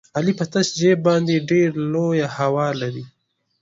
[0.17, 3.03] علي په تش جېب باندې ډېره لویه هوا لري.